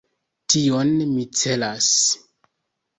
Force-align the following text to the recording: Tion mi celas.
Tion 0.53 0.95
mi 1.13 1.27
celas. 1.43 1.95